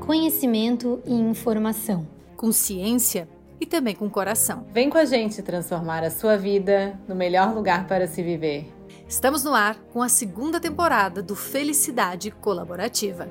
Conhecimento 0.00 1.02
e 1.06 1.14
informação. 1.14 2.06
Com 2.36 2.52
ciência 2.52 3.26
e 3.58 3.64
também 3.64 3.94
com 3.94 4.10
coração. 4.10 4.66
Vem 4.70 4.90
com 4.90 4.98
a 4.98 5.06
gente 5.06 5.40
transformar 5.40 6.04
a 6.04 6.10
sua 6.10 6.36
vida 6.36 7.00
no 7.08 7.14
melhor 7.14 7.54
lugar 7.54 7.86
para 7.86 8.06
se 8.06 8.22
viver. 8.22 8.70
Estamos 9.08 9.44
no 9.44 9.54
ar 9.54 9.76
com 9.94 10.02
a 10.02 10.10
segunda 10.10 10.60
temporada 10.60 11.22
do 11.22 11.34
Felicidade 11.34 12.30
Colaborativa. 12.30 13.26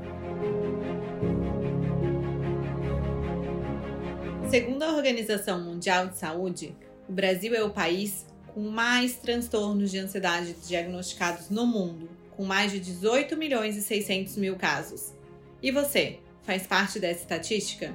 Segundo 4.49 4.81
a 4.81 4.95
Organização 4.95 5.61
Mundial 5.61 6.07
de 6.07 6.17
Saúde, 6.17 6.75
o 7.07 7.13
Brasil 7.13 7.53
é 7.53 7.63
o 7.63 7.69
país 7.69 8.25
com 8.55 8.61
mais 8.61 9.15
transtornos 9.17 9.91
de 9.91 9.99
ansiedade 9.99 10.55
diagnosticados 10.65 11.51
no 11.51 11.67
mundo, 11.67 12.09
com 12.39 12.45
mais 12.45 12.71
de 12.71 12.79
18 12.79 13.35
milhões 13.35 13.75
e 13.75 13.81
600 13.81 14.37
mil 14.37 14.55
casos. 14.55 15.13
E 15.61 15.71
você, 15.71 16.19
faz 16.41 16.65
parte 16.65 16.97
dessa 16.97 17.19
estatística? 17.19 17.93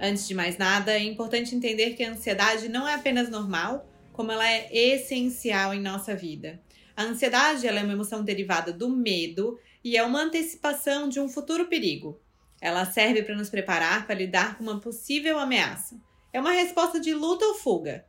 Antes 0.00 0.28
de 0.28 0.36
mais 0.36 0.56
nada, 0.56 0.92
é 0.92 1.02
importante 1.02 1.56
entender 1.56 1.94
que 1.94 2.04
a 2.04 2.12
ansiedade 2.12 2.68
não 2.68 2.86
é 2.86 2.94
apenas 2.94 3.28
normal, 3.28 3.90
como 4.12 4.30
ela 4.30 4.48
é 4.48 4.68
essencial 4.72 5.74
em 5.74 5.80
nossa 5.80 6.14
vida. 6.14 6.62
A 6.96 7.02
ansiedade 7.02 7.66
é 7.66 7.72
uma 7.72 7.92
emoção 7.92 8.22
derivada 8.22 8.72
do 8.72 8.88
medo 8.88 9.58
e 9.82 9.96
é 9.96 10.04
uma 10.04 10.22
antecipação 10.22 11.08
de 11.08 11.18
um 11.18 11.28
futuro 11.28 11.66
perigo. 11.66 12.20
Ela 12.60 12.84
serve 12.84 13.24
para 13.24 13.34
nos 13.34 13.50
preparar 13.50 14.06
para 14.06 14.14
lidar 14.14 14.56
com 14.56 14.62
uma 14.62 14.78
possível 14.78 15.40
ameaça. 15.40 16.00
É 16.32 16.38
uma 16.38 16.52
resposta 16.52 17.00
de 17.00 17.12
luta 17.12 17.44
ou 17.44 17.56
fuga. 17.56 18.06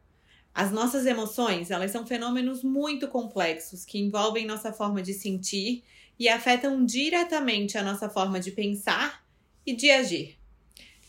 As 0.59 0.73
nossas 0.73 1.05
emoções, 1.05 1.71
elas 1.71 1.89
são 1.89 2.05
fenômenos 2.05 2.65
muito 2.65 3.07
complexos 3.07 3.85
que 3.85 3.97
envolvem 3.97 4.45
nossa 4.45 4.73
forma 4.73 5.01
de 5.01 5.13
sentir 5.13 5.85
e 6.19 6.27
afetam 6.27 6.85
diretamente 6.85 7.77
a 7.77 7.81
nossa 7.81 8.09
forma 8.09 8.41
de 8.41 8.51
pensar 8.51 9.25
e 9.65 9.73
de 9.73 9.89
agir. 9.89 10.37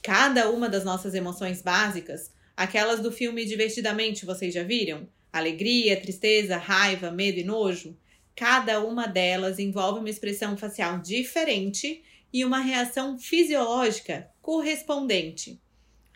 Cada 0.04 0.48
uma 0.52 0.68
das 0.68 0.84
nossas 0.84 1.16
emoções 1.16 1.62
básicas, 1.62 2.30
aquelas 2.56 3.00
do 3.00 3.10
filme 3.10 3.44
Divertidamente, 3.44 4.24
vocês 4.24 4.54
já 4.54 4.62
viram? 4.62 5.08
Alegria, 5.32 6.00
tristeza, 6.00 6.56
raiva, 6.56 7.10
medo 7.10 7.40
e 7.40 7.42
nojo? 7.42 7.98
Cada 8.36 8.78
uma 8.78 9.08
delas 9.08 9.58
envolve 9.58 9.98
uma 9.98 10.10
expressão 10.10 10.56
facial 10.56 11.00
diferente 11.00 12.04
e 12.32 12.44
uma 12.44 12.60
reação 12.60 13.18
fisiológica 13.18 14.30
correspondente. 14.40 15.60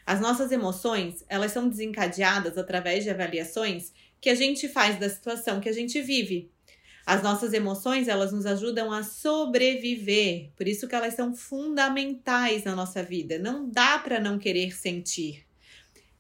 As 0.07 0.21
nossas 0.21 0.53
emoções, 0.53 1.25
elas 1.29 1.53
são 1.53 1.69
desencadeadas 1.69 2.59
através 2.59 3.05
de 3.05 3.11
avaliações 3.11 3.93
que 4.21 4.29
a 4.29 4.35
gente 4.35 4.69
faz 4.69 4.99
da 4.99 5.09
situação 5.09 5.61
que 5.61 5.69
a 5.69 5.73
gente 5.73 6.01
vive. 6.03 6.51
As 7.07 7.23
nossas 7.23 7.53
emoções, 7.53 8.09
elas 8.09 8.33
nos 8.33 8.47
ajudam 8.47 8.91
a 8.91 9.03
sobreviver, 9.03 10.51
por 10.57 10.67
isso 10.67 10.89
que 10.89 10.95
elas 10.95 11.15
são 11.15 11.35
fundamentais 11.35 12.65
na 12.65 12.75
nossa 12.75 13.03
vida. 13.03 13.39
Não 13.39 13.69
dá 13.69 13.99
para 13.99 14.19
não 14.19 14.39
querer 14.39 14.75
sentir. 14.75 15.45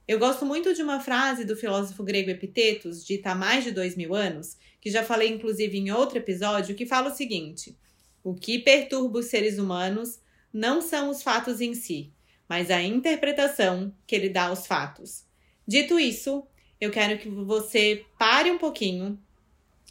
Eu 0.06 0.19
gosto 0.19 0.44
muito 0.44 0.74
de 0.74 0.82
uma 0.82 1.00
frase 1.00 1.46
do 1.46 1.56
filósofo 1.56 2.04
grego 2.04 2.28
Epitetos, 2.28 3.04
dita 3.04 3.30
há 3.30 3.34
mais 3.34 3.64
de 3.64 3.70
dois 3.70 3.96
mil 3.96 4.14
anos, 4.14 4.58
que 4.78 4.91
já 4.91 5.02
falei 5.02 5.30
inclusive 5.30 5.78
em 5.78 5.91
outro 5.91 6.19
episódio, 6.19 6.74
que 6.74 6.84
fala 6.84 7.10
o 7.10 7.16
seguinte: 7.16 7.74
O 8.22 8.34
que 8.34 8.58
perturba 8.58 9.20
os 9.20 9.26
seres 9.26 9.58
humanos 9.58 10.20
não 10.52 10.82
são 10.82 11.08
os 11.08 11.22
fatos 11.22 11.62
em 11.62 11.72
si, 11.72 12.12
mas 12.48 12.70
a 12.70 12.83
interpretação 12.83 13.95
que 14.06 14.14
ele 14.14 14.28
dá 14.28 14.45
aos 14.47 14.67
fatos. 14.67 15.25
Dito 15.67 15.98
isso, 15.98 16.47
eu 16.81 16.91
quero 16.91 17.19
que 17.19 17.28
você 17.28 18.05
pare 18.19 18.50
um 18.50 18.59
pouquinho 18.59 19.19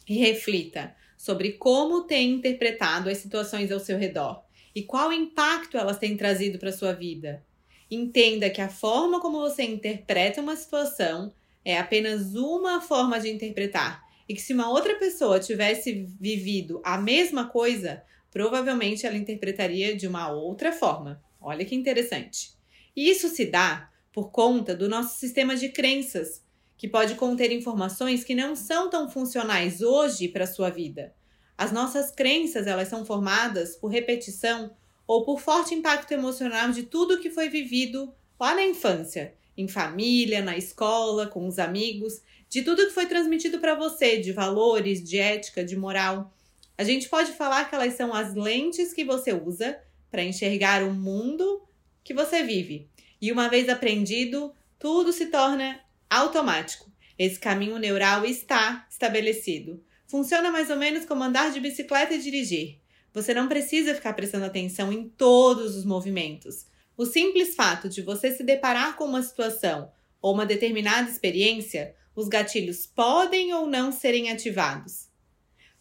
e 0.08 0.18
reflita 0.18 0.94
sobre 1.16 1.52
como 1.52 2.02
tem 2.02 2.32
interpretado 2.32 3.08
as 3.08 3.18
situações 3.18 3.72
ao 3.72 3.80
seu 3.80 3.98
redor 3.98 4.44
e 4.74 4.82
qual 4.82 5.12
impacto 5.12 5.76
elas 5.76 5.98
têm 5.98 6.16
trazido 6.16 6.58
para 6.58 6.72
sua 6.72 6.92
vida. 6.92 7.44
Entenda 7.90 8.50
que 8.50 8.60
a 8.60 8.68
forma 8.68 9.20
como 9.20 9.38
você 9.40 9.62
interpreta 9.62 10.40
uma 10.40 10.56
situação 10.56 11.32
é 11.64 11.78
apenas 11.78 12.34
uma 12.34 12.80
forma 12.80 13.20
de 13.20 13.30
interpretar 13.30 14.02
e 14.28 14.34
que 14.34 14.42
se 14.42 14.52
uma 14.52 14.70
outra 14.70 14.96
pessoa 14.96 15.40
tivesse 15.40 16.06
vivido 16.20 16.80
a 16.84 16.98
mesma 16.98 17.46
coisa, 17.46 18.02
provavelmente 18.30 19.06
ela 19.06 19.16
interpretaria 19.16 19.96
de 19.96 20.06
uma 20.06 20.30
outra 20.30 20.72
forma. 20.72 21.22
Olha 21.44 21.64
que 21.64 21.74
interessante. 21.74 22.54
E 22.96 23.10
isso 23.10 23.28
se 23.28 23.44
dá 23.44 23.90
por 24.10 24.30
conta 24.30 24.74
do 24.74 24.88
nosso 24.88 25.18
sistema 25.18 25.54
de 25.54 25.68
crenças, 25.68 26.42
que 26.78 26.88
pode 26.88 27.16
conter 27.16 27.52
informações 27.52 28.24
que 28.24 28.34
não 28.34 28.56
são 28.56 28.88
tão 28.88 29.10
funcionais 29.10 29.82
hoje 29.82 30.28
para 30.28 30.44
a 30.44 30.46
sua 30.46 30.70
vida. 30.70 31.14
As 31.56 31.70
nossas 31.70 32.10
crenças, 32.10 32.66
elas 32.66 32.88
são 32.88 33.04
formadas 33.04 33.76
por 33.76 33.88
repetição 33.88 34.74
ou 35.06 35.24
por 35.24 35.38
forte 35.38 35.74
impacto 35.74 36.12
emocional 36.12 36.70
de 36.70 36.84
tudo 36.84 37.20
que 37.20 37.30
foi 37.30 37.50
vivido 37.50 38.12
lá 38.40 38.54
na 38.54 38.64
infância, 38.64 39.34
em 39.56 39.68
família, 39.68 40.42
na 40.42 40.56
escola, 40.56 41.26
com 41.26 41.46
os 41.46 41.58
amigos, 41.58 42.22
de 42.48 42.62
tudo 42.62 42.86
que 42.86 42.92
foi 42.92 43.06
transmitido 43.06 43.58
para 43.58 43.74
você, 43.74 44.16
de 44.16 44.32
valores, 44.32 45.02
de 45.02 45.18
ética, 45.18 45.62
de 45.62 45.76
moral. 45.76 46.32
A 46.78 46.84
gente 46.84 47.08
pode 47.08 47.32
falar 47.32 47.68
que 47.68 47.74
elas 47.74 47.94
são 47.94 48.14
as 48.14 48.34
lentes 48.34 48.94
que 48.94 49.04
você 49.04 49.32
usa 49.32 49.78
para 50.14 50.22
enxergar 50.22 50.84
o 50.84 50.94
mundo 50.94 51.66
que 52.04 52.14
você 52.14 52.44
vive. 52.44 52.88
E 53.20 53.32
uma 53.32 53.48
vez 53.48 53.68
aprendido, 53.68 54.54
tudo 54.78 55.12
se 55.12 55.26
torna 55.26 55.80
automático. 56.08 56.88
Esse 57.18 57.36
caminho 57.36 57.80
neural 57.80 58.24
está 58.24 58.86
estabelecido. 58.88 59.82
Funciona 60.06 60.52
mais 60.52 60.70
ou 60.70 60.76
menos 60.76 61.04
como 61.04 61.24
andar 61.24 61.50
de 61.50 61.58
bicicleta 61.58 62.14
e 62.14 62.22
dirigir. 62.22 62.78
Você 63.12 63.34
não 63.34 63.48
precisa 63.48 63.92
ficar 63.92 64.12
prestando 64.12 64.44
atenção 64.44 64.92
em 64.92 65.08
todos 65.08 65.74
os 65.74 65.84
movimentos. 65.84 66.66
O 66.96 67.04
simples 67.04 67.56
fato 67.56 67.88
de 67.88 68.00
você 68.00 68.30
se 68.30 68.44
deparar 68.44 68.94
com 68.94 69.06
uma 69.06 69.22
situação 69.22 69.90
ou 70.22 70.32
uma 70.32 70.46
determinada 70.46 71.10
experiência, 71.10 71.92
os 72.14 72.28
gatilhos 72.28 72.86
podem 72.86 73.52
ou 73.52 73.66
não 73.66 73.90
serem 73.90 74.30
ativados. 74.30 75.08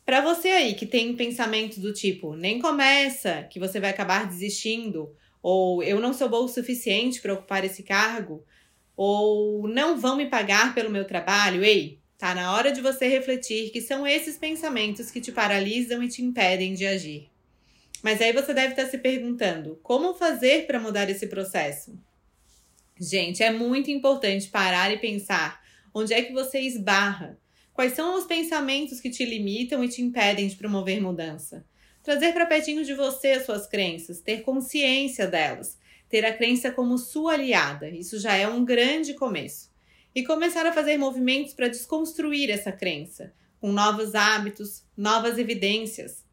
Para 0.05 0.21
você 0.21 0.49
aí 0.49 0.73
que 0.75 0.85
tem 0.85 1.15
pensamentos 1.15 1.77
do 1.77 1.93
tipo, 1.93 2.35
nem 2.35 2.59
começa, 2.59 3.43
que 3.43 3.59
você 3.59 3.79
vai 3.79 3.89
acabar 3.89 4.27
desistindo, 4.27 5.15
ou 5.41 5.81
eu 5.81 5.99
não 5.99 6.13
sou 6.13 6.27
bom 6.27 6.43
o 6.43 6.49
suficiente 6.49 7.21
para 7.21 7.33
ocupar 7.33 7.63
esse 7.63 7.83
cargo, 7.83 8.43
ou 8.95 9.67
não 9.67 9.99
vão 9.99 10.15
me 10.15 10.25
pagar 10.25 10.75
pelo 10.75 10.89
meu 10.89 11.05
trabalho, 11.05 11.63
ei, 11.63 11.99
tá 12.17 12.35
na 12.35 12.53
hora 12.53 12.71
de 12.71 12.81
você 12.81 13.07
refletir 13.07 13.71
que 13.71 13.81
são 13.81 14.05
esses 14.05 14.37
pensamentos 14.37 15.09
que 15.09 15.21
te 15.21 15.31
paralisam 15.31 16.03
e 16.03 16.07
te 16.07 16.21
impedem 16.21 16.73
de 16.73 16.85
agir. 16.85 17.29
Mas 18.01 18.21
aí 18.21 18.33
você 18.33 18.53
deve 18.53 18.73
estar 18.73 18.85
se 18.85 18.97
perguntando: 18.97 19.79
como 19.81 20.13
fazer 20.13 20.67
para 20.67 20.79
mudar 20.79 21.09
esse 21.09 21.27
processo? 21.27 21.97
Gente, 22.99 23.41
é 23.41 23.51
muito 23.51 23.89
importante 23.89 24.49
parar 24.49 24.91
e 24.91 24.99
pensar 24.99 25.61
onde 25.93 26.13
é 26.13 26.21
que 26.21 26.33
você 26.33 26.59
esbarra. 26.59 27.37
Quais 27.73 27.93
são 27.93 28.15
os 28.15 28.25
pensamentos 28.25 29.01
que 29.01 29.09
te 29.09 29.25
limitam 29.25 29.83
e 29.83 29.89
te 29.89 30.01
impedem 30.01 30.47
de 30.47 30.55
promover 30.55 31.01
mudança? 31.01 31.65
Trazer 32.03 32.31
para 32.31 32.45
pertinho 32.45 32.85
de 32.85 32.93
você 32.93 33.31
as 33.31 33.45
suas 33.45 33.65
crenças, 33.65 34.19
ter 34.19 34.43
consciência 34.43 35.25
delas, 35.25 35.79
ter 36.07 36.23
a 36.23 36.37
crença 36.37 36.71
como 36.71 36.99
sua 36.99 37.33
aliada. 37.33 37.89
Isso 37.89 38.19
já 38.19 38.35
é 38.35 38.47
um 38.47 38.63
grande 38.63 39.15
começo. 39.15 39.71
E 40.13 40.23
começar 40.23 40.67
a 40.67 40.71
fazer 40.71 40.97
movimentos 40.97 41.55
para 41.55 41.67
desconstruir 41.67 42.51
essa 42.51 42.71
crença, 42.71 43.33
com 43.59 43.71
novos 43.71 44.13
hábitos, 44.13 44.85
novas 44.95 45.39
evidências. 45.39 46.23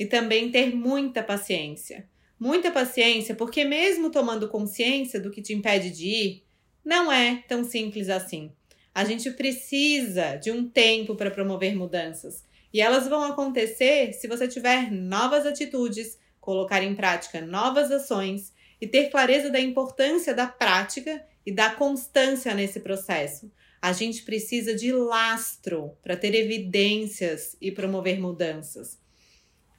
E 0.00 0.04
também 0.04 0.50
ter 0.50 0.74
muita 0.74 1.22
paciência. 1.22 2.08
Muita 2.40 2.72
paciência, 2.72 3.36
porque 3.36 3.64
mesmo 3.64 4.10
tomando 4.10 4.48
consciência 4.48 5.20
do 5.20 5.30
que 5.30 5.40
te 5.40 5.52
impede 5.52 5.90
de 5.90 6.08
ir, 6.08 6.44
não 6.84 7.12
é 7.12 7.44
tão 7.46 7.62
simples 7.62 8.08
assim. 8.08 8.50
A 8.94 9.04
gente 9.04 9.30
precisa 9.30 10.36
de 10.36 10.50
um 10.50 10.68
tempo 10.68 11.14
para 11.14 11.30
promover 11.30 11.74
mudanças. 11.74 12.44
E 12.72 12.80
elas 12.80 13.08
vão 13.08 13.22
acontecer 13.22 14.12
se 14.12 14.28
você 14.28 14.46
tiver 14.46 14.90
novas 14.90 15.46
atitudes, 15.46 16.18
colocar 16.40 16.82
em 16.82 16.94
prática 16.94 17.40
novas 17.40 17.90
ações 17.90 18.52
e 18.80 18.86
ter 18.86 19.10
clareza 19.10 19.50
da 19.50 19.60
importância 19.60 20.34
da 20.34 20.46
prática 20.46 21.24
e 21.44 21.52
da 21.52 21.70
constância 21.70 22.54
nesse 22.54 22.80
processo. 22.80 23.50
A 23.80 23.92
gente 23.92 24.22
precisa 24.22 24.74
de 24.74 24.92
lastro 24.92 25.96
para 26.02 26.16
ter 26.16 26.34
evidências 26.34 27.56
e 27.60 27.70
promover 27.72 28.20
mudanças. 28.20 28.98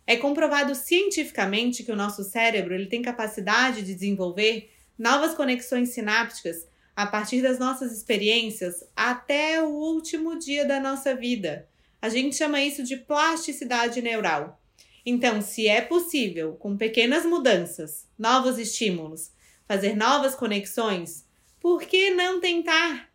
É 0.06 0.18
comprovado 0.18 0.76
cientificamente 0.76 1.84
que 1.84 1.92
o 1.92 1.96
nosso 1.96 2.24
cérebro 2.24 2.74
ele 2.74 2.88
tem 2.88 3.02
capacidade 3.02 3.82
de 3.82 3.94
desenvolver 3.94 4.72
novas 4.98 5.34
conexões 5.34 5.90
sinápticas 5.90 6.68
a 6.96 7.06
partir 7.08 7.42
das 7.42 7.58
nossas 7.58 7.92
experiências 7.92 8.84
até 8.96 9.62
o 9.62 9.70
último 9.70 10.38
dia 10.38 10.66
da 10.66 10.80
nossa 10.80 11.16
vida. 11.16 11.68
A 12.02 12.10
gente 12.10 12.36
chama 12.36 12.62
isso 12.62 12.84
de 12.84 12.98
plasticidade 12.98 14.02
neural. 14.02 14.62
Então, 15.06 15.42
se 15.42 15.68
é 15.68 15.82
possível, 15.82 16.54
com 16.54 16.78
pequenas 16.78 17.26
mudanças, 17.26 18.08
novos 18.18 18.58
estímulos, 18.58 19.32
fazer 19.68 19.96
novas 19.96 20.36
conexões, 20.36 21.26
por 21.60 21.82
que 21.84 22.10
não 22.10 22.40
tentar? 22.40 23.10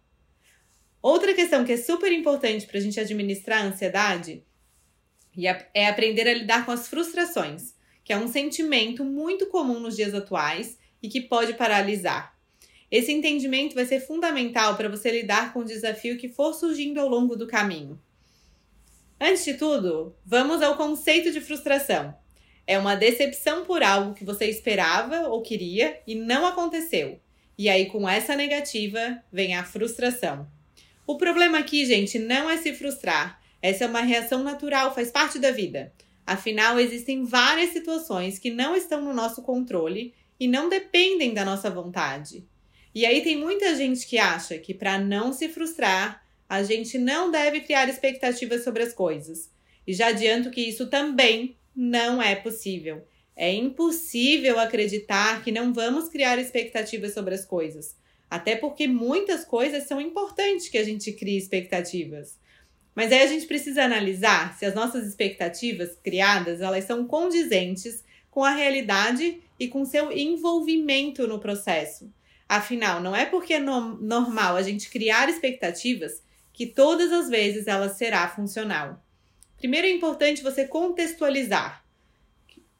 Outra 1.00 1.32
questão 1.32 1.64
que 1.64 1.72
é 1.72 1.76
super 1.76 2.10
importante 2.12 2.66
para 2.66 2.78
a 2.78 2.80
gente 2.80 2.98
administrar 2.98 3.62
a 3.62 3.66
ansiedade 3.66 4.42
é 5.72 5.86
aprender 5.86 6.28
a 6.28 6.34
lidar 6.34 6.66
com 6.66 6.72
as 6.72 6.88
frustrações, 6.88 7.74
que 8.02 8.12
é 8.12 8.16
um 8.16 8.26
sentimento 8.26 9.04
muito 9.04 9.46
comum 9.46 9.78
nos 9.78 9.94
dias 9.94 10.12
atuais 10.12 10.78
e 11.02 11.08
que 11.08 11.20
pode 11.20 11.54
paralisar. 11.54 12.37
Esse 12.90 13.12
entendimento 13.12 13.74
vai 13.74 13.84
ser 13.84 14.00
fundamental 14.00 14.76
para 14.76 14.88
você 14.88 15.10
lidar 15.10 15.52
com 15.52 15.60
o 15.60 15.64
desafio 15.64 16.16
que 16.16 16.28
for 16.28 16.54
surgindo 16.54 16.98
ao 16.98 17.08
longo 17.08 17.36
do 17.36 17.46
caminho. 17.46 18.00
Antes 19.20 19.44
de 19.44 19.54
tudo, 19.54 20.16
vamos 20.24 20.62
ao 20.62 20.76
conceito 20.76 21.30
de 21.30 21.40
frustração. 21.40 22.14
É 22.66 22.78
uma 22.78 22.94
decepção 22.94 23.64
por 23.64 23.82
algo 23.82 24.14
que 24.14 24.24
você 24.24 24.46
esperava 24.46 25.28
ou 25.28 25.42
queria 25.42 26.00
e 26.06 26.14
não 26.14 26.46
aconteceu. 26.46 27.20
E 27.56 27.68
aí, 27.68 27.86
com 27.86 28.08
essa 28.08 28.36
negativa, 28.36 29.22
vem 29.32 29.56
a 29.56 29.64
frustração. 29.64 30.48
O 31.06 31.16
problema 31.16 31.58
aqui, 31.58 31.84
gente, 31.84 32.18
não 32.18 32.48
é 32.48 32.56
se 32.58 32.72
frustrar. 32.72 33.40
Essa 33.60 33.84
é 33.84 33.86
uma 33.88 34.02
reação 34.02 34.44
natural, 34.44 34.94
faz 34.94 35.10
parte 35.10 35.38
da 35.38 35.50
vida. 35.50 35.92
Afinal, 36.26 36.78
existem 36.78 37.24
várias 37.24 37.70
situações 37.70 38.38
que 38.38 38.50
não 38.50 38.76
estão 38.76 39.02
no 39.02 39.12
nosso 39.12 39.42
controle 39.42 40.14
e 40.38 40.46
não 40.46 40.68
dependem 40.68 41.34
da 41.34 41.44
nossa 41.44 41.70
vontade. 41.70 42.46
E 42.98 43.06
aí 43.06 43.22
tem 43.22 43.36
muita 43.36 43.76
gente 43.76 44.04
que 44.04 44.18
acha 44.18 44.58
que 44.58 44.74
para 44.74 44.98
não 44.98 45.32
se 45.32 45.48
frustrar, 45.48 46.20
a 46.48 46.64
gente 46.64 46.98
não 46.98 47.30
deve 47.30 47.60
criar 47.60 47.88
expectativas 47.88 48.64
sobre 48.64 48.82
as 48.82 48.92
coisas. 48.92 49.48
E 49.86 49.94
já 49.94 50.08
adianto 50.08 50.50
que 50.50 50.62
isso 50.62 50.88
também 50.88 51.56
não 51.76 52.20
é 52.20 52.34
possível. 52.34 53.06
É 53.36 53.54
impossível 53.54 54.58
acreditar 54.58 55.44
que 55.44 55.52
não 55.52 55.72
vamos 55.72 56.08
criar 56.08 56.40
expectativas 56.40 57.14
sobre 57.14 57.36
as 57.36 57.44
coisas. 57.44 57.94
Até 58.28 58.56
porque 58.56 58.88
muitas 58.88 59.44
coisas 59.44 59.84
são 59.84 60.00
importantes 60.00 60.68
que 60.68 60.76
a 60.76 60.82
gente 60.82 61.12
crie 61.12 61.38
expectativas. 61.38 62.36
Mas 62.96 63.12
aí 63.12 63.22
a 63.22 63.28
gente 63.28 63.46
precisa 63.46 63.84
analisar 63.84 64.58
se 64.58 64.66
as 64.66 64.74
nossas 64.74 65.06
expectativas 65.06 65.96
criadas, 66.02 66.60
elas 66.60 66.82
são 66.82 67.06
condizentes 67.06 68.02
com 68.28 68.42
a 68.42 68.50
realidade 68.50 69.40
e 69.56 69.68
com 69.68 69.84
seu 69.84 70.10
envolvimento 70.10 71.28
no 71.28 71.38
processo. 71.38 72.12
Afinal, 72.48 73.00
não 73.00 73.14
é 73.14 73.26
porque 73.26 73.54
é 73.54 73.58
no 73.58 73.98
normal 74.00 74.56
a 74.56 74.62
gente 74.62 74.88
criar 74.88 75.28
expectativas 75.28 76.22
que 76.52 76.66
todas 76.66 77.12
as 77.12 77.28
vezes 77.28 77.66
ela 77.66 77.88
será 77.88 78.26
funcional. 78.26 79.04
Primeiro 79.58 79.86
é 79.86 79.90
importante 79.90 80.42
você 80.42 80.66
contextualizar 80.66 81.84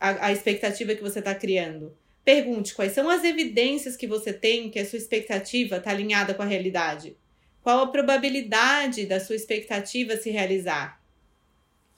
a, 0.01 0.27
a 0.27 0.33
expectativa 0.33 0.95
que 0.95 1.03
você 1.03 1.19
está 1.19 1.35
criando. 1.35 1.97
Pergunte 2.25 2.75
quais 2.75 2.93
são 2.93 3.11
as 3.11 3.25
evidências 3.25 3.97
que 3.97 4.07
você 4.07 4.33
tem 4.33 4.71
que 4.71 4.79
a 4.79 4.87
sua 4.87 4.99
expectativa 4.99 5.77
está 5.77 5.91
alinhada 5.91 6.35
com 6.35 6.43
a 6.43 6.47
realidade. 6.47 7.17
Qual 7.63 7.81
a 7.81 7.89
probabilidade 7.89 9.07
da 9.07 9.21
sua 9.21 9.37
expectativa 9.37 10.17
se 10.17 10.31
realizar? 10.31 11.03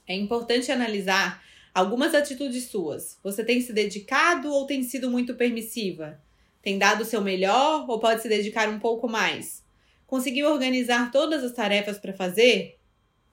É 0.07 0.15
importante 0.15 0.73
analisar 0.73 1.43
algumas 1.73 2.15
atitudes 2.15 2.65
suas. 2.65 3.19
Você 3.23 3.45
tem 3.45 3.61
se 3.61 3.73
dedicado 3.73 4.53
ou 4.53 4.67
tem 4.67 4.83
sido 4.83 5.11
muito 5.11 5.35
permissiva? 5.35 6.21
Tem 6.63 6.79
dado 6.79 7.03
o 7.03 7.05
seu 7.05 7.21
melhor 7.21 7.89
ou 7.89 7.99
pode 7.99 8.23
se 8.23 8.29
dedicar 8.29 8.69
um 8.69 8.79
pouco 8.79 9.09
mais? 9.09 9.65
Conseguiu 10.07 10.51
organizar 10.51 11.11
todas 11.11 11.43
as 11.43 11.53
tarefas 11.53 11.99
para 11.99 12.13
fazer 12.13 12.79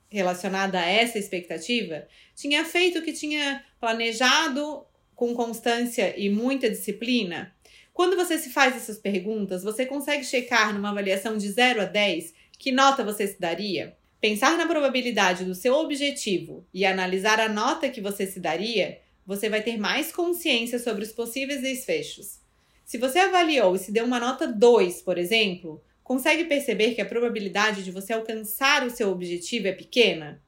relacionada 0.09 0.79
a 0.79 0.85
essa 0.85 1.17
expectativa? 1.17 2.07
Tinha 2.35 2.63
feito 2.63 2.99
o 2.99 3.01
que 3.01 3.11
tinha 3.11 3.63
planejado 3.79 4.85
com 5.15 5.33
constância 5.33 6.13
e 6.17 6.29
muita 6.29 6.69
disciplina? 6.69 7.53
Quando 7.93 8.15
você 8.15 8.37
se 8.37 8.51
faz 8.51 8.75
essas 8.75 8.97
perguntas, 8.99 9.63
você 9.63 9.85
consegue 9.85 10.23
checar 10.23 10.73
numa 10.73 10.91
avaliação 10.91 11.35
de 11.35 11.49
0 11.49 11.81
a 11.81 11.85
10 11.85 12.33
que 12.57 12.71
nota 12.71 13.03
você 13.03 13.27
se 13.27 13.39
daria? 13.39 13.97
Pensar 14.21 14.57
na 14.57 14.67
probabilidade 14.67 15.43
do 15.43 15.53
seu 15.53 15.73
objetivo 15.73 16.65
e 16.73 16.85
analisar 16.85 17.39
a 17.39 17.49
nota 17.49 17.89
que 17.89 18.01
você 18.01 18.25
se 18.25 18.39
daria, 18.39 19.01
você 19.25 19.49
vai 19.49 19.61
ter 19.61 19.77
mais 19.77 20.11
consciência 20.11 20.79
sobre 20.79 21.03
os 21.03 21.11
possíveis 21.11 21.61
desfechos. 21.61 22.39
Se 22.87 22.97
você 22.97 23.19
avaliou 23.19 23.75
e 23.75 23.79
se 23.79 23.91
deu 23.91 24.05
uma 24.05 24.17
nota 24.17 24.47
2, 24.47 25.01
por 25.01 25.17
exemplo, 25.17 25.83
consegue 26.01 26.45
perceber 26.45 26.95
que 26.95 27.01
a 27.01 27.05
probabilidade 27.05 27.83
de 27.83 27.91
você 27.91 28.13
alcançar 28.13 28.87
o 28.87 28.89
seu 28.89 29.11
objetivo 29.11 29.67
é 29.67 29.73
pequena? 29.73 30.41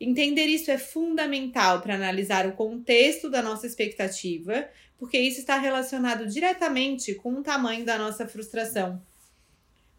Entender 0.00 0.46
isso 0.46 0.70
é 0.70 0.78
fundamental 0.78 1.82
para 1.82 1.94
analisar 1.94 2.46
o 2.46 2.52
contexto 2.52 3.28
da 3.28 3.42
nossa 3.42 3.66
expectativa, 3.66 4.66
porque 4.96 5.18
isso 5.18 5.40
está 5.40 5.58
relacionado 5.58 6.26
diretamente 6.26 7.14
com 7.14 7.34
o 7.34 7.42
tamanho 7.42 7.84
da 7.84 7.98
nossa 7.98 8.26
frustração. 8.26 9.02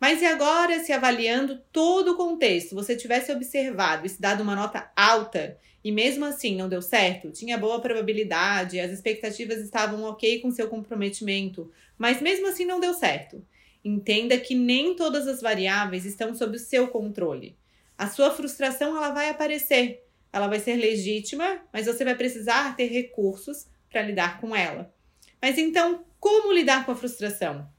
Mas 0.04 0.22
e 0.22 0.26
agora, 0.26 0.84
se 0.84 0.92
avaliando 0.92 1.62
todo 1.72 2.12
o 2.12 2.18
contexto, 2.18 2.76
você 2.76 2.94
tivesse 2.94 3.32
observado 3.32 4.06
e 4.06 4.10
se 4.10 4.20
dado 4.20 4.44
uma 4.44 4.54
nota 4.54 4.92
alta 4.98 5.58
e 5.82 5.94
mesmo 5.94 6.26
assim 6.26 6.58
não 6.58 6.68
deu 6.68 6.82
certo, 6.82 7.32
tinha 7.32 7.58
boa 7.58 7.80
probabilidade, 7.80 8.82
as 8.82 8.92
expectativas 8.92 9.60
estavam 9.60 10.04
ok 10.04 10.42
com 10.42 10.52
seu 10.52 10.68
comprometimento, 10.68 11.72
mas 11.98 12.22
mesmo 12.22 12.50
assim 12.50 12.66
não 12.66 12.82
deu 12.82 12.94
certo. 12.94 13.42
Entenda 13.82 14.38
que 14.38 14.54
nem 14.54 14.94
todas 14.94 15.26
as 15.26 15.40
variáveis 15.40 16.04
estão 16.04 16.36
sob 16.36 16.58
o 16.58 16.60
seu 16.60 16.90
controle. 16.90 17.56
A 17.98 18.10
sua 18.10 18.30
frustração 18.30 18.98
ela 18.98 19.12
vai 19.12 19.30
aparecer, 19.30 20.06
ela 20.34 20.50
vai 20.50 20.60
ser 20.60 20.76
legítima, 20.76 21.62
mas 21.72 21.86
você 21.86 22.04
vai 22.04 22.16
precisar 22.16 22.76
ter 22.76 22.88
recursos 22.88 23.68
para 23.90 24.02
lidar 24.02 24.42
com 24.42 24.54
ela. 24.54 24.94
Mas 25.42 25.58
então, 25.58 26.04
como 26.20 26.52
lidar 26.52 26.86
com 26.86 26.92
a 26.92 26.96
frustração? 26.98 27.72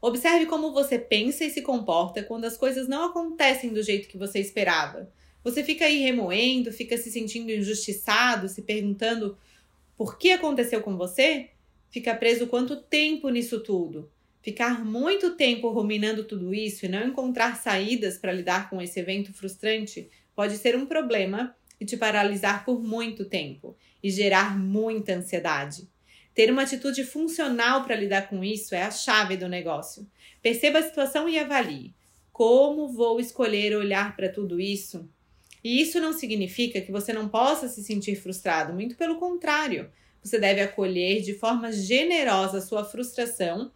Observe 0.00 0.46
como 0.46 0.72
você 0.72 0.98
pensa 0.98 1.44
e 1.44 1.50
se 1.50 1.60
comporta 1.60 2.22
quando 2.22 2.46
as 2.46 2.56
coisas 2.56 2.88
não 2.88 3.04
acontecem 3.04 3.72
do 3.72 3.82
jeito 3.82 4.08
que 4.08 4.16
você 4.16 4.38
esperava. 4.38 5.12
Você 5.44 5.62
fica 5.62 5.84
aí 5.84 5.98
remoendo, 5.98 6.72
fica 6.72 6.96
se 6.96 7.10
sentindo 7.10 7.50
injustiçado, 7.50 8.48
se 8.48 8.62
perguntando 8.62 9.36
por 9.96 10.18
que 10.18 10.32
aconteceu 10.32 10.80
com 10.80 10.96
você? 10.96 11.50
Fica 11.90 12.14
preso 12.14 12.46
quanto 12.46 12.76
tempo 12.76 13.28
nisso 13.28 13.60
tudo? 13.60 14.10
Ficar 14.40 14.82
muito 14.82 15.36
tempo 15.36 15.68
ruminando 15.68 16.24
tudo 16.24 16.54
isso 16.54 16.86
e 16.86 16.88
não 16.88 17.06
encontrar 17.06 17.56
saídas 17.56 18.16
para 18.16 18.32
lidar 18.32 18.70
com 18.70 18.80
esse 18.80 18.98
evento 18.98 19.34
frustrante 19.34 20.08
pode 20.34 20.56
ser 20.56 20.74
um 20.74 20.86
problema 20.86 21.54
e 21.78 21.84
te 21.84 21.96
paralisar 21.96 22.64
por 22.64 22.82
muito 22.82 23.26
tempo 23.26 23.76
e 24.02 24.10
gerar 24.10 24.58
muita 24.58 25.12
ansiedade. 25.12 25.86
Ter 26.34 26.50
uma 26.50 26.62
atitude 26.62 27.04
funcional 27.04 27.84
para 27.84 27.96
lidar 27.96 28.28
com 28.28 28.42
isso 28.42 28.74
é 28.74 28.82
a 28.82 28.90
chave 28.90 29.36
do 29.36 29.48
negócio. 29.48 30.06
Perceba 30.42 30.78
a 30.78 30.82
situação 30.82 31.28
e 31.28 31.38
avalie. 31.38 31.94
Como 32.32 32.88
vou 32.88 33.20
escolher 33.20 33.76
olhar 33.76 34.16
para 34.16 34.28
tudo 34.28 34.60
isso? 34.60 35.08
E 35.62 35.82
isso 35.82 36.00
não 36.00 36.12
significa 36.12 36.80
que 36.80 36.92
você 36.92 37.12
não 37.12 37.28
possa 37.28 37.68
se 37.68 37.82
sentir 37.82 38.16
frustrado, 38.16 38.72
muito 38.72 38.96
pelo 38.96 39.18
contrário. 39.18 39.90
Você 40.22 40.38
deve 40.38 40.60
acolher 40.60 41.22
de 41.22 41.34
forma 41.34 41.72
generosa 41.72 42.58
a 42.58 42.62
sua 42.62 42.84
frustração 42.84 43.70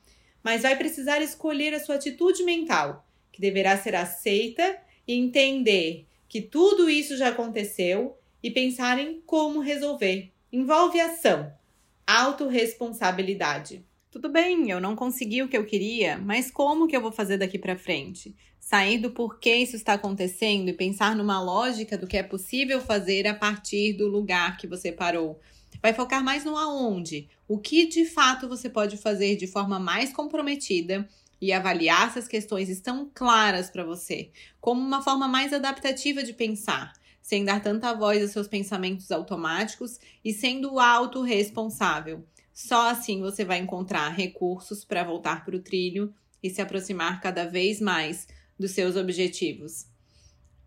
mas 0.44 0.60
vai 0.60 0.76
precisar 0.76 1.22
escolher 1.22 1.72
a 1.72 1.80
sua 1.80 1.94
atitude 1.94 2.44
mental, 2.44 3.08
que 3.32 3.40
deverá 3.40 3.78
ser 3.78 3.96
aceita 3.96 4.76
e 5.08 5.14
entender 5.14 6.06
que 6.28 6.42
tudo 6.42 6.90
isso 6.90 7.16
já 7.16 7.28
aconteceu 7.28 8.18
e 8.42 8.50
pensar 8.50 8.98
em 8.98 9.22
como 9.22 9.60
resolver. 9.60 10.30
Envolve 10.52 11.00
ação, 11.00 11.50
autorresponsabilidade. 12.06 13.84
Tudo 14.10 14.28
bem, 14.28 14.70
eu 14.70 14.80
não 14.80 14.94
consegui 14.94 15.42
o 15.42 15.48
que 15.48 15.56
eu 15.56 15.66
queria, 15.66 16.18
mas 16.18 16.50
como 16.50 16.86
que 16.86 16.96
eu 16.96 17.00
vou 17.00 17.10
fazer 17.10 17.38
daqui 17.38 17.58
para 17.58 17.76
frente? 17.76 18.34
Sair 18.60 18.98
do 18.98 19.10
porquê 19.10 19.56
isso 19.56 19.76
está 19.76 19.94
acontecendo 19.94 20.68
e 20.68 20.72
pensar 20.72 21.16
numa 21.16 21.40
lógica 21.40 21.98
do 21.98 22.06
que 22.06 22.16
é 22.16 22.22
possível 22.22 22.80
fazer 22.80 23.26
a 23.26 23.34
partir 23.34 23.94
do 23.94 24.06
lugar 24.06 24.56
que 24.56 24.66
você 24.66 24.92
parou 24.92 25.40
vai 25.84 25.92
focar 25.92 26.24
mais 26.24 26.46
no 26.46 26.56
aonde, 26.56 27.28
o 27.46 27.58
que 27.58 27.86
de 27.86 28.06
fato 28.06 28.48
você 28.48 28.70
pode 28.70 28.96
fazer 28.96 29.36
de 29.36 29.46
forma 29.46 29.78
mais 29.78 30.12
comprometida 30.14 31.06
e 31.38 31.52
avaliar 31.52 32.10
se 32.10 32.18
as 32.18 32.26
questões 32.26 32.70
estão 32.70 33.10
claras 33.12 33.68
para 33.68 33.84
você, 33.84 34.30
como 34.62 34.80
uma 34.80 35.02
forma 35.02 35.28
mais 35.28 35.52
adaptativa 35.52 36.22
de 36.22 36.32
pensar, 36.32 36.94
sem 37.24 37.42
dar 37.42 37.62
tanta 37.62 37.94
voz 37.94 38.20
aos 38.20 38.32
seus 38.32 38.46
pensamentos 38.46 39.10
automáticos 39.10 39.98
e 40.22 40.30
sendo 40.30 40.78
autorresponsável. 40.78 42.22
Só 42.52 42.90
assim 42.90 43.22
você 43.22 43.46
vai 43.46 43.58
encontrar 43.60 44.10
recursos 44.10 44.84
para 44.84 45.02
voltar 45.02 45.42
para 45.42 45.56
o 45.56 45.60
trilho 45.60 46.12
e 46.42 46.50
se 46.50 46.60
aproximar 46.60 47.22
cada 47.22 47.46
vez 47.46 47.80
mais 47.80 48.28
dos 48.60 48.72
seus 48.72 48.94
objetivos. 48.94 49.86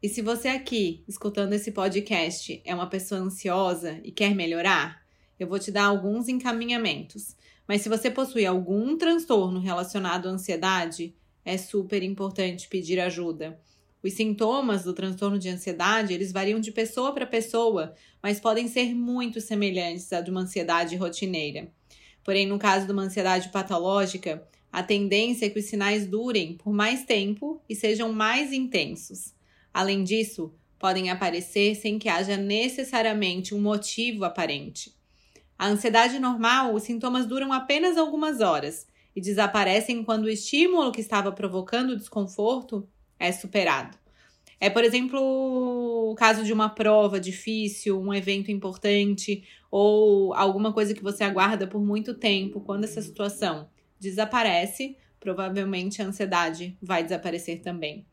E 0.02 0.10
se 0.10 0.20
você 0.24 0.48
aqui, 0.48 1.04
escutando 1.08 1.54
esse 1.54 1.72
podcast, 1.72 2.60
é 2.66 2.74
uma 2.74 2.90
pessoa 2.90 3.22
ansiosa 3.22 4.02
e 4.04 4.12
quer 4.12 4.34
melhorar, 4.34 5.06
eu 5.40 5.48
vou 5.48 5.60
te 5.60 5.72
dar 5.72 5.86
alguns 5.86 6.28
encaminhamentos. 6.28 7.36
Mas 7.68 7.84
se 7.84 7.90
você 7.90 8.10
possui 8.10 8.48
algum 8.48 8.98
transtorno 8.98 9.60
relacionado 9.60 10.28
à 10.28 10.32
ansiedade, 10.32 11.14
é 11.46 11.56
super 11.56 12.02
importante 12.02 12.68
pedir 12.68 13.00
ajuda. 13.00 13.62
Os 14.04 14.13
sintomas 14.13 14.84
do 14.84 14.94
transtorno 14.94 15.39
de 15.39 15.50
ansiedade, 15.50 16.13
eles 16.13 16.32
variam 16.32 16.60
de 16.60 16.72
pessoa 16.72 17.13
para 17.13 17.25
pessoa, 17.25 17.96
mas 18.22 18.39
podem 18.39 18.68
ser 18.68 18.94
muito 18.94 19.42
semelhantes 19.42 20.13
à 20.13 20.22
de 20.22 20.30
uma 20.30 20.42
ansiedade 20.42 20.96
rotineira. 20.96 21.72
Porém, 22.24 22.46
no 22.46 22.60
caso 22.60 22.86
de 22.86 22.92
uma 22.92 23.04
ansiedade 23.04 23.50
patológica, 23.50 24.48
a 24.72 24.84
tendência 24.84 25.46
é 25.46 25.50
que 25.50 25.60
os 25.60 25.66
sinais 25.66 26.06
durem 26.06 26.56
por 26.56 26.72
mais 26.72 27.04
tempo 27.06 27.62
e 27.68 27.75
sejam 27.75 28.12
mais 28.13 28.51
intensos. 28.51 29.34
Além 29.74 30.04
disso, 30.04 30.54
podem 30.77 31.10
aparecer 31.10 31.75
sem 31.75 31.98
que 31.98 32.10
haja 32.10 32.38
necessariamente 32.38 33.56
um 33.56 33.62
motivo 33.62 34.24
aparente. 34.24 34.96
A 35.58 35.68
ansiedade 35.68 36.20
normal, 36.20 36.75
os 36.75 36.84
sintomas 36.84 37.25
duram 37.25 37.51
apenas 37.51 37.98
algumas 37.98 38.42
horas 38.42 38.86
e 39.16 39.22
desaparecem 39.22 40.04
quando 40.04 40.25
o 40.25 40.30
estímulo 40.30 40.92
que 40.92 41.01
estava 41.01 41.32
provocando 41.32 41.92
o 41.92 41.98
desconforto 41.98 42.88
é 43.20 43.32
superado. 43.32 43.98
É, 44.60 44.70
por 44.70 44.84
exemplo, 44.84 45.20
o 45.20 46.16
caso 46.16 46.44
de 46.44 46.52
uma 46.52 46.70
prova 46.70 47.20
difícil, 47.20 48.02
um 48.02 48.14
evento 48.14 48.52
importante 48.52 49.44
ou 49.70 50.34
alguma 50.34 50.74
coisa 50.74 50.94
que 50.94 51.04
você 51.04 51.24
aguarda 51.24 51.68
por 51.68 51.80
muito 51.80 52.16
tempo. 52.16 52.62
Quando 52.62 52.84
essa 52.84 53.02
situação 53.02 53.70
desaparece, 54.00 54.98
provavelmente 55.20 56.02
a 56.02 56.06
ansiedade 56.06 56.76
vai 56.82 57.04
desaparecer 57.04 57.62
também. 57.62 58.06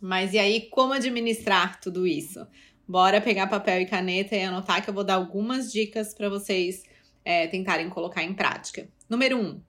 Mas 0.00 0.32
e 0.32 0.38
aí, 0.38 0.68
como 0.70 0.92
administrar 0.92 1.80
tudo 1.80 2.06
isso? 2.06 2.46
Bora 2.86 3.20
pegar 3.20 3.46
papel 3.48 3.82
e 3.82 3.86
caneta 3.86 4.34
e 4.34 4.42
anotar 4.42 4.82
que 4.82 4.90
eu 4.90 4.94
vou 4.94 5.04
dar 5.04 5.14
algumas 5.14 5.70
dicas 5.70 6.14
para 6.14 6.28
vocês 6.28 6.84
é, 7.24 7.46
tentarem 7.46 7.88
colocar 7.90 8.22
em 8.22 8.32
prática. 8.32 8.88
Número 9.08 9.36
um, 9.38 9.60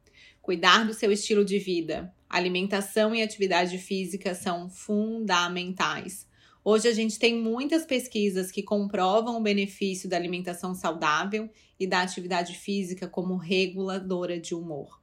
cuidar 0.41 0.85
do 0.85 0.93
seu 0.93 1.11
estilo 1.11 1.43
de 1.43 1.59
vida. 1.59 2.13
Alimentação 2.31 3.13
e 3.13 3.21
atividade 3.21 3.77
física 3.77 4.33
são 4.33 4.69
fundamentais. 4.69 6.25
Hoje 6.63 6.87
a 6.87 6.93
gente 6.93 7.19
tem 7.19 7.35
muitas 7.37 7.83
pesquisas 7.85 8.49
que 8.49 8.63
comprovam 8.63 9.35
o 9.35 9.43
benefício 9.43 10.07
da 10.07 10.15
alimentação 10.15 10.73
saudável 10.73 11.49
e 11.77 11.85
da 11.85 12.01
atividade 12.01 12.55
física 12.55 13.05
como 13.05 13.35
reguladora 13.35 14.39
de 14.39 14.55
humor. 14.55 15.01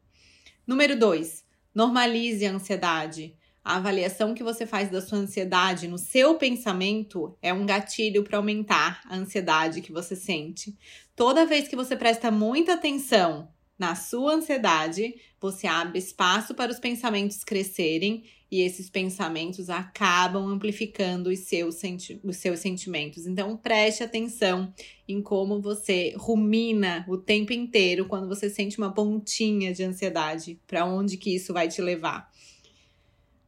Número 0.66 0.98
2. 0.98 1.44
Normalize 1.74 2.46
a 2.46 2.52
ansiedade. 2.52 3.36
A 3.62 3.76
avaliação 3.76 4.32
que 4.32 4.42
você 4.42 4.64
faz 4.64 4.90
da 4.90 5.02
sua 5.02 5.18
ansiedade 5.18 5.86
no 5.86 5.98
seu 5.98 6.36
pensamento 6.36 7.36
é 7.42 7.52
um 7.52 7.66
gatilho 7.66 8.24
para 8.24 8.38
aumentar 8.38 9.02
a 9.04 9.14
ansiedade 9.14 9.82
que 9.82 9.92
você 9.92 10.16
sente. 10.16 10.74
Toda 11.14 11.44
vez 11.44 11.68
que 11.68 11.76
você 11.76 11.94
presta 11.94 12.30
muita 12.30 12.72
atenção 12.72 13.50
na 13.78 13.94
sua 13.94 14.34
ansiedade, 14.34 15.14
você 15.40 15.68
abre 15.68 15.98
espaço 15.98 16.52
para 16.54 16.72
os 16.72 16.80
pensamentos 16.80 17.44
crescerem 17.44 18.24
e 18.50 18.60
esses 18.60 18.90
pensamentos 18.90 19.70
acabam 19.70 20.48
amplificando 20.48 21.30
os 21.30 21.40
seus, 21.40 21.76
senti 21.76 22.18
os 22.24 22.38
seus 22.38 22.58
sentimentos. 22.58 23.26
Então, 23.26 23.56
preste 23.56 24.02
atenção 24.02 24.72
em 25.06 25.22
como 25.22 25.60
você 25.60 26.14
rumina 26.16 27.04
o 27.08 27.16
tempo 27.16 27.52
inteiro 27.52 28.06
quando 28.06 28.26
você 28.26 28.50
sente 28.50 28.78
uma 28.78 28.92
pontinha 28.92 29.72
de 29.72 29.84
ansiedade, 29.84 30.58
para 30.66 30.84
onde 30.84 31.16
que 31.16 31.34
isso 31.34 31.52
vai 31.52 31.68
te 31.68 31.80
levar. 31.80 32.28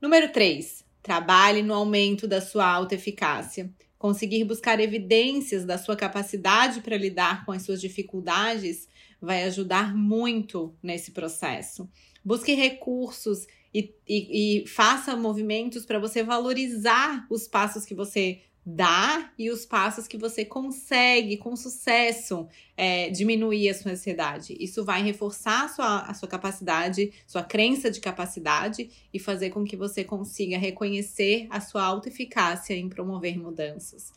Número 0.00 0.30
3. 0.30 0.84
Trabalhe 1.02 1.62
no 1.62 1.74
aumento 1.74 2.28
da 2.28 2.40
sua 2.40 2.66
autoeficácia. 2.66 3.70
Conseguir 3.98 4.44
buscar 4.44 4.78
evidências 4.80 5.64
da 5.64 5.76
sua 5.76 5.96
capacidade 5.96 6.80
para 6.82 6.96
lidar 6.96 7.44
com 7.44 7.52
as 7.52 7.62
suas 7.62 7.80
dificuldades 7.80 8.88
vai 9.20 9.44
ajudar 9.44 9.94
muito 9.94 10.74
nesse 10.82 11.10
processo. 11.10 11.88
Busque 12.24 12.54
recursos 12.54 13.46
e, 13.72 13.94
e, 14.08 14.62
e 14.62 14.66
faça 14.66 15.16
movimentos 15.16 15.84
para 15.84 15.98
você 15.98 16.22
valorizar 16.22 17.26
os 17.30 17.46
passos 17.46 17.84
que 17.84 17.94
você 17.94 18.40
dá 18.64 19.32
e 19.38 19.50
os 19.50 19.64
passos 19.64 20.06
que 20.06 20.18
você 20.18 20.44
consegue 20.44 21.36
com 21.38 21.56
sucesso 21.56 22.46
é, 22.76 23.08
diminuir 23.08 23.70
a 23.70 23.74
sua 23.74 23.92
ansiedade. 23.92 24.56
Isso 24.60 24.84
vai 24.84 25.02
reforçar 25.02 25.64
a 25.64 25.68
sua, 25.68 26.00
a 26.00 26.14
sua 26.14 26.28
capacidade, 26.28 27.12
sua 27.26 27.42
crença 27.42 27.90
de 27.90 28.00
capacidade 28.00 28.90
e 29.12 29.18
fazer 29.18 29.50
com 29.50 29.64
que 29.64 29.76
você 29.76 30.04
consiga 30.04 30.58
reconhecer 30.58 31.46
a 31.50 31.60
sua 31.60 31.82
autoeficácia 31.84 32.74
em 32.74 32.88
promover 32.88 33.38
mudanças. 33.38 34.12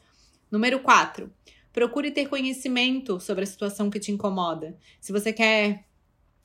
Número 0.51 0.79
4 0.81 1.31
procure 1.73 2.11
ter 2.11 2.29
conhecimento 2.29 3.19
sobre 3.19 3.43
a 3.43 3.47
situação 3.47 3.89
que 3.89 3.99
te 3.99 4.11
incomoda. 4.11 4.77
Se 5.01 5.11
você 5.11 5.33
quer 5.33 5.85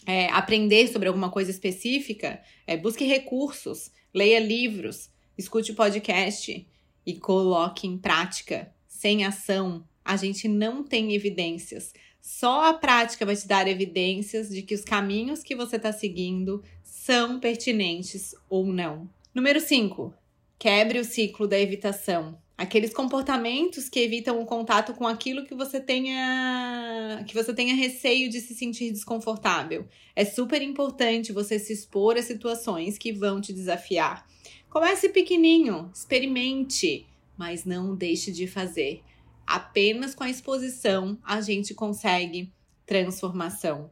é, 0.06 0.26
aprender 0.30 0.88
sobre 0.88 1.06
alguma 1.06 1.30
coisa 1.30 1.50
específica, 1.50 2.42
é, 2.66 2.76
busque 2.76 3.04
recursos, 3.04 3.92
leia 4.12 4.40
livros, 4.40 5.10
escute 5.36 5.74
podcast 5.74 6.66
e 7.04 7.14
coloque 7.14 7.86
em 7.86 7.98
prática. 7.98 8.74
Sem 8.88 9.24
ação, 9.24 9.86
a 10.02 10.16
gente 10.16 10.48
não 10.48 10.82
tem 10.82 11.14
evidências. 11.14 11.92
Só 12.20 12.70
a 12.70 12.74
prática 12.74 13.24
vai 13.24 13.36
te 13.36 13.46
dar 13.46 13.68
evidências 13.68 14.48
de 14.48 14.62
que 14.62 14.74
os 14.74 14.82
caminhos 14.82 15.42
que 15.42 15.54
você 15.54 15.76
está 15.76 15.92
seguindo 15.92 16.64
são 16.82 17.38
pertinentes 17.38 18.34
ou 18.48 18.66
não. 18.66 19.08
Número 19.34 19.60
5. 19.60 20.12
Quebre 20.58 20.98
o 20.98 21.04
ciclo 21.04 21.46
da 21.46 21.58
evitação 21.58 22.38
aqueles 22.58 22.92
comportamentos 22.92 23.88
que 23.88 24.00
evitam 24.00 24.42
o 24.42 24.44
contato 24.44 24.92
com 24.92 25.06
aquilo 25.06 25.46
que 25.46 25.54
você 25.54 25.80
tenha 25.80 27.24
que 27.24 27.32
você 27.32 27.54
tenha 27.54 27.72
receio 27.72 28.28
de 28.28 28.40
se 28.40 28.52
sentir 28.52 28.90
desconfortável. 28.90 29.86
É 30.16 30.24
super 30.24 30.60
importante 30.60 31.32
você 31.32 31.56
se 31.56 31.72
expor 31.72 32.16
a 32.16 32.22
situações 32.22 32.98
que 32.98 33.12
vão 33.12 33.40
te 33.40 33.52
desafiar. 33.52 34.26
Comece 34.68 35.08
pequenininho, 35.08 35.88
experimente, 35.94 37.06
mas 37.36 37.64
não 37.64 37.94
deixe 37.94 38.32
de 38.32 38.48
fazer. 38.48 39.02
Apenas 39.46 40.14
com 40.14 40.24
a 40.24 40.30
exposição 40.30 41.16
a 41.24 41.40
gente 41.40 41.72
consegue 41.72 42.52
transformação. 42.84 43.88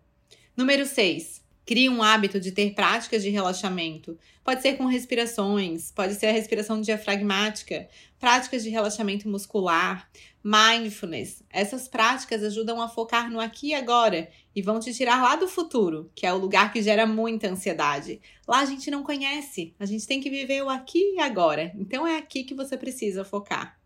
Número 0.56 0.84
6. 0.84 1.45
Crie 1.66 1.88
um 1.88 2.00
hábito 2.00 2.38
de 2.38 2.52
ter 2.52 2.74
práticas 2.74 3.24
de 3.24 3.28
relaxamento. 3.28 4.16
Pode 4.44 4.62
ser 4.62 4.76
com 4.76 4.86
respirações, 4.86 5.90
pode 5.90 6.14
ser 6.14 6.26
a 6.26 6.32
respiração 6.32 6.80
diafragmática, 6.80 7.88
práticas 8.20 8.62
de 8.62 8.70
relaxamento 8.70 9.28
muscular, 9.28 10.08
mindfulness. 10.44 11.42
Essas 11.50 11.88
práticas 11.88 12.44
ajudam 12.44 12.80
a 12.80 12.88
focar 12.88 13.28
no 13.28 13.40
aqui 13.40 13.70
e 13.70 13.74
agora 13.74 14.30
e 14.54 14.62
vão 14.62 14.78
te 14.78 14.94
tirar 14.94 15.20
lá 15.20 15.34
do 15.34 15.48
futuro, 15.48 16.08
que 16.14 16.24
é 16.24 16.32
o 16.32 16.38
lugar 16.38 16.72
que 16.72 16.80
gera 16.80 17.04
muita 17.04 17.48
ansiedade. 17.48 18.20
Lá 18.46 18.60
a 18.60 18.64
gente 18.64 18.88
não 18.88 19.02
conhece, 19.02 19.74
a 19.76 19.84
gente 19.84 20.06
tem 20.06 20.20
que 20.20 20.30
viver 20.30 20.62
o 20.62 20.68
aqui 20.68 21.16
e 21.16 21.20
agora. 21.20 21.72
Então 21.74 22.06
é 22.06 22.16
aqui 22.16 22.44
que 22.44 22.54
você 22.54 22.76
precisa 22.76 23.24
focar. 23.24 23.76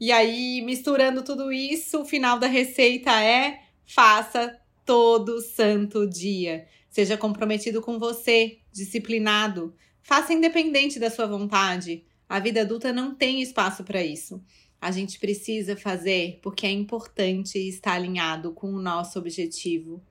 E 0.00 0.10
aí, 0.10 0.62
misturando 0.62 1.22
tudo 1.22 1.52
isso, 1.52 2.00
o 2.00 2.06
final 2.06 2.38
da 2.38 2.46
receita 2.46 3.22
é 3.22 3.60
faça 3.84 4.58
todo 4.86 5.42
santo 5.42 6.06
dia. 6.06 6.66
Seja 6.96 7.14
comprometido 7.14 7.82
com 7.82 7.98
você, 7.98 8.56
disciplinado. 8.72 9.74
Faça 10.02 10.32
independente 10.32 10.98
da 10.98 11.10
sua 11.10 11.26
vontade. 11.26 12.06
A 12.26 12.40
vida 12.40 12.62
adulta 12.62 12.90
não 12.90 13.14
tem 13.14 13.42
espaço 13.42 13.84
para 13.84 14.02
isso. 14.02 14.42
A 14.80 14.90
gente 14.90 15.18
precisa 15.18 15.76
fazer 15.76 16.38
porque 16.42 16.66
é 16.66 16.70
importante 16.70 17.58
estar 17.58 17.92
alinhado 17.92 18.50
com 18.52 18.72
o 18.72 18.80
nosso 18.80 19.18
objetivo. 19.18 20.02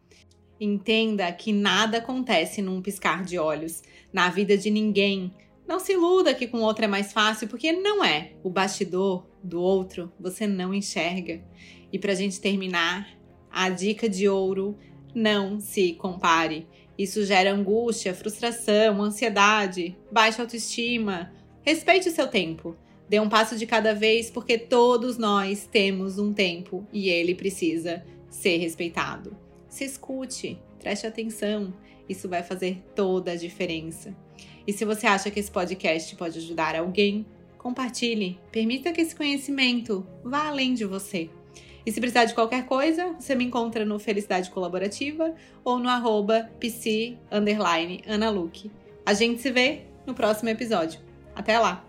Entenda 0.62 1.32
que 1.32 1.52
nada 1.52 1.98
acontece 1.98 2.62
num 2.62 2.84
piscar 2.84 3.24
de 3.24 3.40
olhos, 3.40 3.82
na 4.14 4.30
vida 4.30 4.56
de 4.56 4.70
ninguém. 4.70 5.34
Não 5.68 5.80
se 5.80 5.94
iluda 5.94 6.36
que 6.36 6.46
com 6.46 6.60
o 6.60 6.64
outro 6.64 6.86
é 6.86 6.88
mais 6.88 7.12
fácil, 7.12 7.48
porque 7.48 7.72
não 7.72 8.06
é. 8.06 8.34
O 8.44 8.50
bastidor 8.52 9.26
do 9.44 9.60
outro 9.60 10.14
você 10.20 10.46
não 10.46 10.72
enxerga. 10.72 11.44
E 11.92 11.98
para 11.98 12.12
a 12.12 12.16
gente 12.16 12.40
terminar, 12.40 13.10
a 13.50 13.70
dica 13.70 14.08
de 14.08 14.30
ouro 14.30 14.78
não 15.16 15.60
se 15.60 15.94
compare. 15.94 16.68
Isso 16.98 17.26
gera 17.26 17.52
angústia, 17.52 18.14
frustração, 18.14 19.02
ansiedade, 19.02 19.98
baixa 20.12 20.42
autoestima. 20.42 21.32
Respeite 21.64 22.10
o 22.10 22.12
seu 22.12 22.28
tempo. 22.28 22.76
Dê 23.08 23.20
um 23.20 23.30
passo 23.30 23.58
de 23.58 23.66
cada 23.66 23.94
vez, 23.94 24.30
porque 24.30 24.58
todos 24.58 25.18
nós 25.18 25.68
temos 25.72 26.20
um 26.20 26.34
tempo 26.34 26.86
e 26.92 27.10
ele 27.10 27.34
precisa 27.34 28.04
ser 28.30 28.58
respeitado. 28.58 29.36
Se 29.70 29.84
escute, 29.84 30.60
preste 30.80 31.08
atenção. 31.08 31.74
Isso 32.08 32.30
vai 32.30 32.44
fazer 32.44 32.84
toda 32.96 33.32
a 33.32 33.36
diferença. 33.36 34.16
E 34.68 34.74
se 34.74 34.86
você 34.86 35.06
acha 35.06 35.30
que 35.30 35.40
esse 35.40 35.52
podcast 35.52 36.16
pode 36.16 36.40
ajudar 36.40 36.76
alguém, 36.76 37.26
compartilhe. 37.58 38.40
Permita 38.52 38.92
que 38.92 39.02
esse 39.02 39.16
conhecimento 39.16 40.06
vá 40.24 40.48
além 40.48 40.74
de 40.74 40.86
você. 40.86 41.30
E 41.86 41.92
se 41.92 42.00
precisar 42.00 42.26
de 42.26 42.34
qualquer 42.34 42.66
coisa, 42.66 43.14
você 43.20 43.36
me 43.36 43.44
encontra 43.44 43.86
no 43.86 44.00
Felicidade 44.00 44.50
Colaborativa 44.50 45.34
ou 45.64 45.78
no 45.78 45.88
arroba 45.88 46.50
psi, 46.60 47.18
A 49.06 49.14
gente 49.14 49.42
se 49.42 49.52
vê 49.52 49.82
no 50.06 50.14
próximo 50.14 50.50
episódio. 50.50 51.00
Até 51.36 51.60
lá! 51.60 51.86